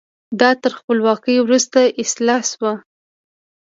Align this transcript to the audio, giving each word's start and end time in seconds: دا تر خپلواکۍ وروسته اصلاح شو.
دا 0.39 0.49
تر 0.61 0.71
خپلواکۍ 0.79 1.35
وروسته 1.41 1.79
اصلاح 2.03 2.41
شو. 2.51 2.71